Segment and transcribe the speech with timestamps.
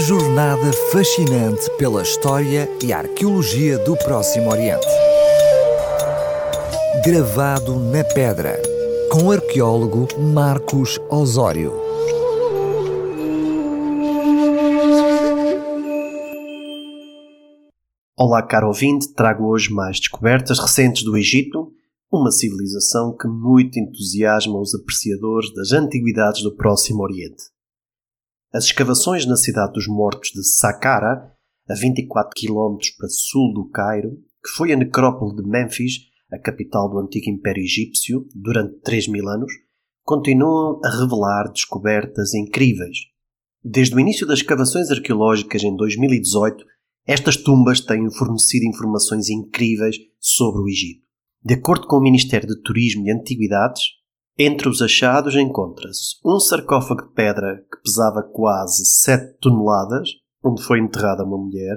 [0.00, 4.86] Jornada fascinante pela história e arqueologia do Próximo Oriente.
[7.04, 8.58] Gravado na pedra,
[9.12, 11.74] com o arqueólogo Marcos Osório.
[18.16, 21.70] Olá, caro ouvinte, trago hoje mais descobertas recentes do Egito,
[22.10, 27.59] uma civilização que muito entusiasma os apreciadores das antiguidades do Próximo Oriente.
[28.52, 31.32] As escavações na cidade dos mortos de Saqqara,
[31.68, 36.00] a 24 km para sul do Cairo, que foi a necrópole de Mênfis,
[36.32, 39.52] a capital do antigo Império Egípcio, durante 3 mil anos,
[40.02, 42.98] continuam a revelar descobertas incríveis.
[43.62, 46.64] Desde o início das escavações arqueológicas em 2018,
[47.06, 51.06] estas tumbas têm fornecido informações incríveis sobre o Egito.
[51.44, 53.99] De acordo com o Ministério de Turismo e Antiguidades,
[54.42, 60.08] entre os achados encontra-se um sarcófago de pedra que pesava quase 7 toneladas,
[60.42, 61.76] onde foi enterrada uma mulher,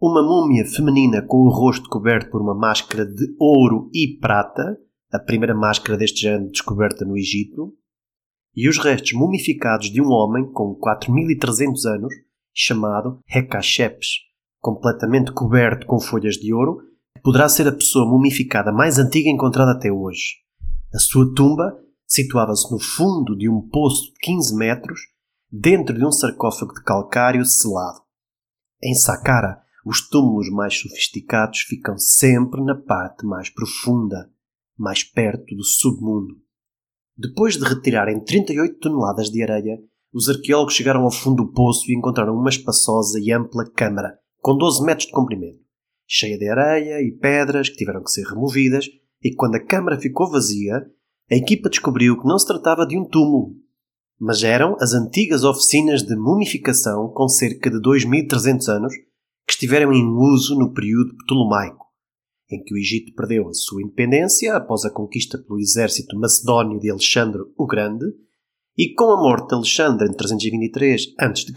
[0.00, 4.76] uma múmia feminina com o rosto coberto por uma máscara de ouro e prata,
[5.12, 7.72] a primeira máscara deste género descoberta no Egito,
[8.56, 12.12] e os restos mumificados de um homem com 4.300 anos,
[12.52, 14.08] chamado Hekashepes,
[14.60, 16.78] completamente coberto com folhas de ouro,
[17.14, 20.42] que poderá ser a pessoa mumificada mais antiga encontrada até hoje.
[20.94, 21.74] A sua tumba
[22.06, 25.00] situava-se no fundo de um poço de 15 metros,
[25.50, 28.02] dentro de um sarcófago de calcário selado.
[28.82, 34.30] Em Saqqara, os túmulos mais sofisticados ficam sempre na parte mais profunda,
[34.76, 36.34] mais perto do submundo.
[37.16, 39.78] Depois de retirarem 38 toneladas de areia,
[40.12, 44.58] os arqueólogos chegaram ao fundo do poço e encontraram uma espaçosa e ampla câmara, com
[44.58, 45.60] 12 metros de comprimento,
[46.06, 48.86] cheia de areia e pedras que tiveram que ser removidas
[49.22, 50.84] e quando a câmara ficou vazia,
[51.30, 53.54] a equipa descobriu que não se tratava de um túmulo,
[54.20, 58.94] mas eram as antigas oficinas de mumificação com cerca de 2.300 anos
[59.46, 61.86] que estiveram em uso no período ptolomaico,
[62.50, 66.90] em que o Egito perdeu a sua independência após a conquista pelo exército macedónio de
[66.90, 68.06] Alexandre o Grande
[68.76, 71.52] e com a morte de Alexandre em 323 a.C.,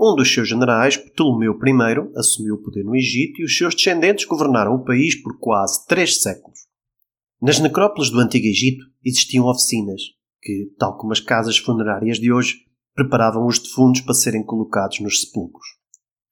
[0.00, 4.26] um dos seus generais, Ptolomeu I, assumiu o poder no Egito e os seus descendentes
[4.26, 6.67] governaram o país por quase três séculos.
[7.40, 10.02] Nas necrópoles do Antigo Egito existiam oficinas
[10.42, 12.56] que, tal como as casas funerárias de hoje,
[12.96, 15.68] preparavam os defuntos para serem colocados nos sepulcros.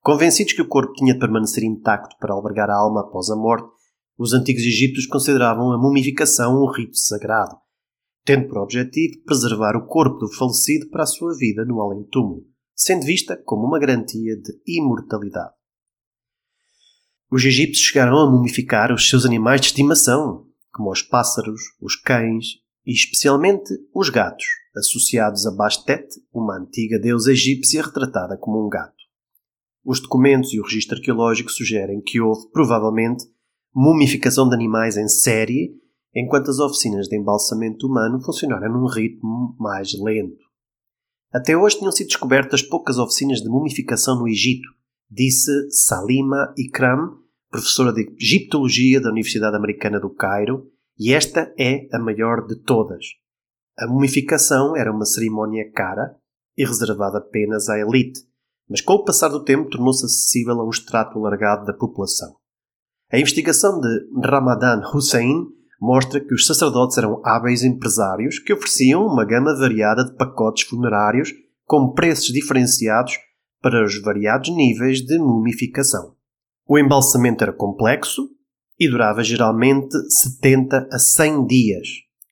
[0.00, 3.68] Convencidos que o corpo tinha de permanecer intacto para albergar a alma após a morte,
[4.16, 7.56] os antigos egípcios consideravam a mumificação um rito sagrado,
[8.24, 12.44] tendo por objetivo preservar o corpo do falecido para a sua vida no além-túmulo,
[12.76, 15.54] sendo vista como uma garantia de imortalidade.
[17.28, 22.62] Os egípcios chegaram a mumificar os seus animais de estimação, como os pássaros, os cães
[22.84, 24.44] e especialmente os gatos,
[24.76, 29.02] associados a Bastet, uma antiga deusa egípcia retratada como um gato.
[29.84, 33.24] Os documentos e o registro arqueológico sugerem que houve, provavelmente,
[33.74, 35.74] mumificação de animais em série,
[36.14, 40.42] enquanto as oficinas de embalsamento humano funcionaram num ritmo mais lento.
[41.32, 44.68] Até hoje tinham sido descobertas poucas oficinas de mumificação no Egito,
[45.10, 47.21] disse Salima Ikram,
[47.52, 50.66] professora de Egiptologia da Universidade Americana do Cairo,
[50.98, 53.04] e esta é a maior de todas.
[53.78, 56.16] A mumificação era uma cerimónia cara
[56.56, 58.20] e reservada apenas à elite,
[58.68, 62.34] mas com o passar do tempo tornou-se acessível a um extrato alargado da população.
[63.10, 65.46] A investigação de Ramadan Hussein
[65.78, 71.30] mostra que os sacerdotes eram hábeis empresários que ofereciam uma gama variada de pacotes funerários
[71.66, 73.18] com preços diferenciados
[73.60, 76.14] para os variados níveis de mumificação.
[76.72, 78.30] O embalsamento era complexo
[78.80, 81.88] e durava geralmente 70 a 100 dias,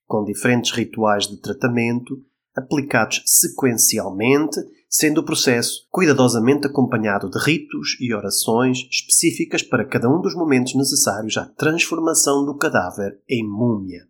[0.06, 2.16] com diferentes rituais de tratamento
[2.56, 4.58] aplicados sequencialmente,
[4.88, 10.74] sendo o processo cuidadosamente acompanhado de ritos e orações específicas para cada um dos momentos
[10.74, 14.06] necessários à transformação do cadáver em múmia.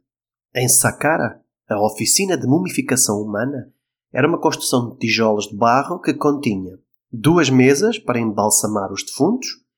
[0.55, 3.73] Em Saqqara, a oficina de mumificação humana
[4.13, 6.79] era uma construção de tijolos de barro que continha
[7.13, 9.69] duas mesas para embalsamar os defuntos,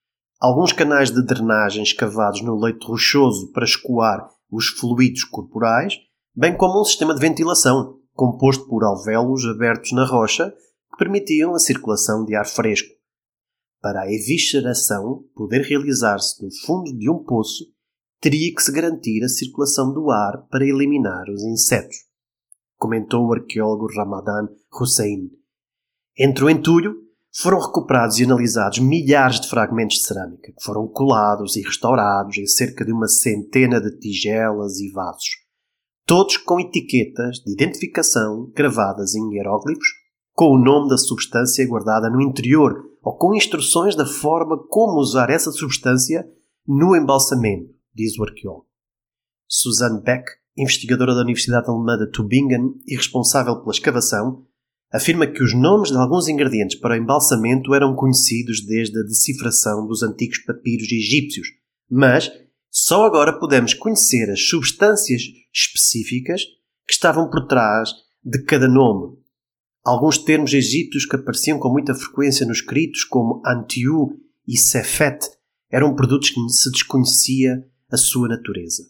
[0.42, 5.94] alguns canais de drenagem escavados no leito rochoso para escoar os fluidos corporais,
[6.34, 10.50] bem como um sistema de ventilação, composto por alvéolos abertos na rocha
[10.90, 12.88] que permitiam a circulação de ar fresco.
[13.80, 17.64] Para a evisceração poder realizar-se no fundo de um poço,
[18.20, 21.98] teria que se garantir a circulação do ar para eliminar os insetos,
[22.76, 25.30] comentou o arqueólogo Ramadan Hussein.
[26.18, 26.96] Entre o entulho
[27.34, 32.46] foram recuperados e analisados milhares de fragmentos de cerâmica, que foram colados e restaurados em
[32.46, 35.30] cerca de uma centena de tigelas e vasos,
[36.06, 39.88] todos com etiquetas de identificação gravadas em hieróglifos
[40.34, 45.30] com o nome da substância guardada no interior ou com instruções da forma como usar
[45.30, 46.26] essa substância
[46.66, 48.66] no embalsamento, diz o arqueólogo.
[49.48, 50.24] Susanne Beck,
[50.56, 54.46] investigadora da Universidade Alemã de Tübingen e responsável pela escavação,
[54.92, 59.86] afirma que os nomes de alguns ingredientes para o embalsamento eram conhecidos desde a decifração
[59.86, 61.48] dos antigos papiros egípcios,
[61.90, 62.30] mas
[62.70, 65.22] só agora podemos conhecer as substâncias
[65.52, 66.42] específicas
[66.86, 67.90] que estavam por trás
[68.22, 69.16] de cada nome.
[69.84, 75.18] Alguns termos egípcios que apareciam com muita frequência nos escritos, como Antiu e Sefet,
[75.70, 78.84] eram produtos que se desconhecia a sua natureza.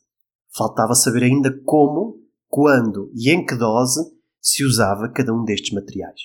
[0.55, 4.01] Faltava saber ainda como, quando e em que dose
[4.43, 6.21] se usava cada um destes materiais.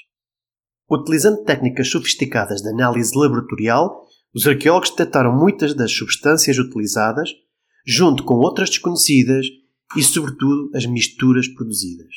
[0.90, 7.30] Utilizando técnicas sofisticadas de análise laboratorial, os arqueólogos detectaram muitas das substâncias utilizadas,
[7.86, 9.46] junto com outras desconhecidas
[9.96, 12.14] e, sobretudo, as misturas produzidas.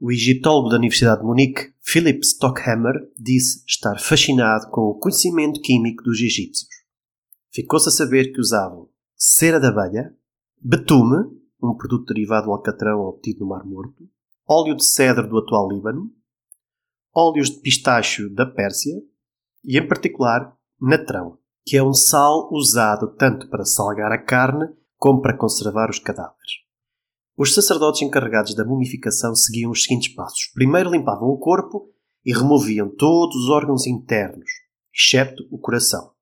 [0.00, 6.02] O egiptólogo da Universidade de Munique, Philip Stockhammer, disse estar fascinado com o conhecimento químico
[6.02, 6.68] dos egípcios.
[7.52, 10.12] Ficou-se a saber que usavam cera de abelha,
[10.60, 11.24] betume,
[11.62, 14.08] um produto derivado do alcatrão obtido no Mar Morto,
[14.52, 16.10] óleo de cedro do atual Líbano,
[17.14, 18.94] óleos de pistacho da Pérsia
[19.64, 24.68] e, em particular, natrão, que é um sal usado tanto para salgar a carne
[24.98, 26.60] como para conservar os cadáveres.
[27.34, 30.50] Os sacerdotes encarregados da mumificação seguiam os seguintes passos.
[30.52, 31.88] Primeiro limpavam o corpo
[32.22, 34.50] e removiam todos os órgãos internos,
[34.94, 36.12] excepto o coração,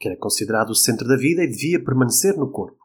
[0.00, 2.82] que era considerado o centro da vida e devia permanecer no corpo.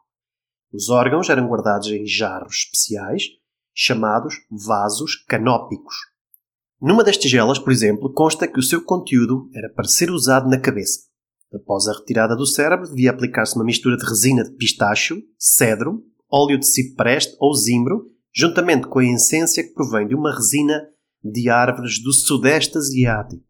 [0.70, 3.39] Os órgãos eram guardados em jarros especiais
[3.82, 5.94] chamados vasos canópicos.
[6.78, 10.60] Numa das tigelas, por exemplo, consta que o seu conteúdo era para ser usado na
[10.60, 11.00] cabeça.
[11.52, 16.58] Após a retirada do cérebro, devia aplicar-se uma mistura de resina de pistacho, cedro, óleo
[16.58, 20.86] de cipreste ou zimbro, juntamente com a essência que provém de uma resina
[21.24, 23.42] de árvores do Sudeste Asiático.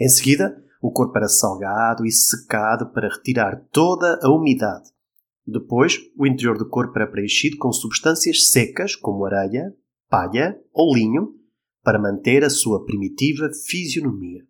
[0.00, 4.90] Em seguida, o corpo era salgado e secado para retirar toda a umidade.
[5.50, 9.74] Depois, o interior do corpo era preenchido com substâncias secas, como areia,
[10.06, 11.34] palha ou linho,
[11.82, 14.44] para manter a sua primitiva fisionomia.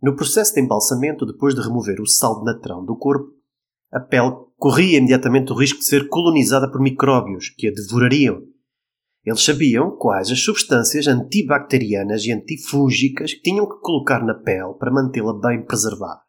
[0.00, 3.30] No processo de embalsamento, depois de remover o sal de natrão do corpo,
[3.92, 8.42] a pele corria imediatamente o risco de ser colonizada por micróbios que a devorariam.
[9.22, 14.90] Eles sabiam quais as substâncias antibacterianas e antifúngicas que tinham que colocar na pele para
[14.90, 16.22] mantê-la bem preservada.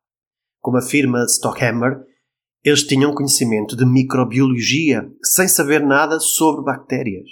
[0.60, 2.04] Como afirma Stockhammer,
[2.66, 7.30] eles tinham conhecimento de microbiologia sem saber nada sobre bactérias.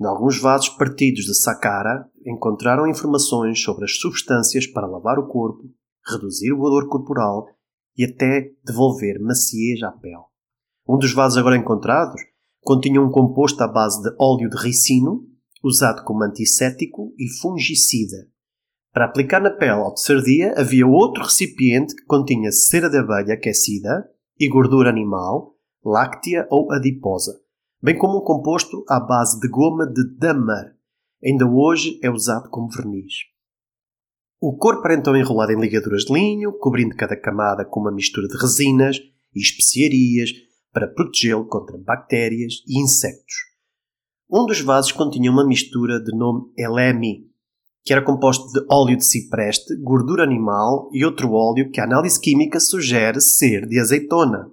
[0.00, 5.64] Em alguns vasos partidos de Saqqara encontraram informações sobre as substâncias para lavar o corpo,
[6.06, 7.48] reduzir o odor corporal
[7.96, 10.22] e até devolver maciez à pele.
[10.88, 12.20] Um dos vasos agora encontrados
[12.62, 15.26] continha um composto à base de óleo de ricino,
[15.64, 18.28] usado como antisséptico e fungicida.
[18.92, 23.34] Para aplicar na pele ao terceiro dia, havia outro recipiente que continha cera de abelha
[23.34, 24.08] aquecida,
[24.38, 27.40] e gordura animal, láctea ou adiposa,
[27.82, 30.76] bem como um composto à base de goma de damar.
[31.24, 33.14] Ainda hoje é usado como verniz.
[34.40, 38.28] O corpo era então enrolado em ligaduras de linho, cobrindo cada camada com uma mistura
[38.28, 38.98] de resinas
[39.34, 40.30] e especiarias
[40.72, 43.34] para protegê-lo contra bactérias e insectos.
[44.30, 47.27] Um dos vasos continha uma mistura de nome Elemi,
[47.88, 52.20] que era composto de óleo de cipreste, gordura animal e outro óleo que a análise
[52.20, 54.50] química sugere ser de azeitona.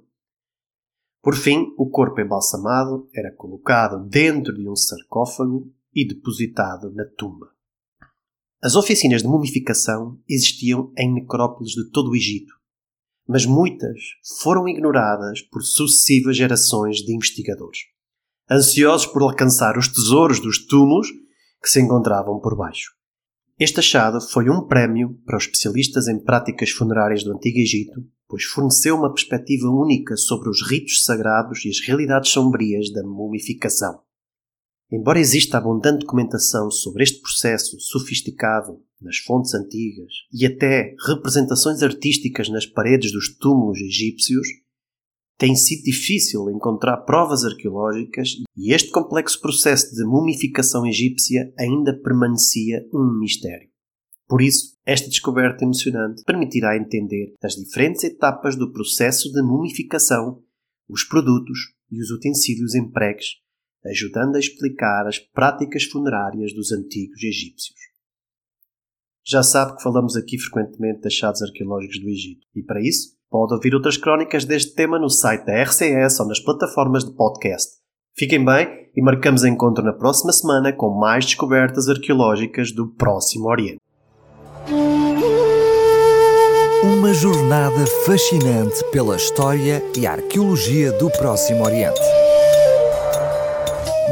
[1.21, 7.47] Por fim, o corpo embalsamado era colocado dentro de um sarcófago e depositado na tumba.
[8.63, 12.53] As oficinas de mumificação existiam em necrópolis de todo o Egito,
[13.27, 13.99] mas muitas
[14.41, 17.79] foram ignoradas por sucessivas gerações de investigadores,
[18.49, 21.09] ansiosos por alcançar os tesouros dos túmulos
[21.61, 22.95] que se encontravam por baixo.
[23.57, 28.43] Este achado foi um prémio para os especialistas em práticas funerárias do Antigo Egito, pois
[28.43, 34.01] forneceu uma perspectiva única sobre os ritos sagrados e as realidades sombrias da mumificação.
[34.91, 42.49] Embora exista abundante documentação sobre este processo sofisticado nas fontes antigas e até representações artísticas
[42.49, 44.47] nas paredes dos túmulos egípcios,
[45.37, 52.87] tem sido difícil encontrar provas arqueológicas e este complexo processo de mumificação egípcia ainda permanecia
[52.93, 53.69] um mistério.
[54.27, 60.41] Por isso, esta descoberta emocionante permitirá entender as diferentes etapas do processo de mumificação,
[60.89, 61.59] os produtos
[61.91, 63.35] e os utensílios empregues,
[63.85, 67.79] ajudando a explicar as práticas funerárias dos antigos egípcios.
[69.23, 73.53] Já sabe que falamos aqui frequentemente de achados arqueológicos do Egito, e para isso Pode
[73.53, 77.69] ouvir outras crónicas deste tema no site da RCS ou nas plataformas de podcast.
[78.17, 78.65] Fiquem bem
[78.95, 83.81] e marcamos encontro na próxima semana com mais descobertas arqueológicas do Próximo Oriente.
[86.81, 91.99] Uma jornada fascinante pela história e arqueologia do Próximo Oriente.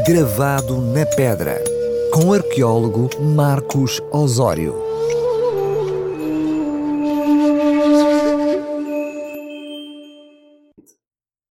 [0.06, 1.64] Gravado na pedra,
[2.12, 4.93] com o arqueólogo Marcos Osório.